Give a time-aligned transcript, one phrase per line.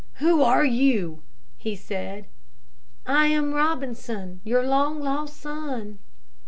[0.15, 1.21] "Who are you?"
[1.57, 2.25] he said.
[3.05, 5.99] "I am Robinson, your long lost son."